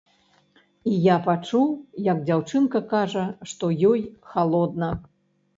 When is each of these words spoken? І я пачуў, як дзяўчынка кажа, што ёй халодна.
І 0.91 0.93
я 1.07 1.17
пачуў, 1.27 1.67
як 2.09 2.23
дзяўчынка 2.29 2.83
кажа, 2.95 3.27
што 3.53 3.71
ёй 3.91 4.01
халодна. 4.33 4.91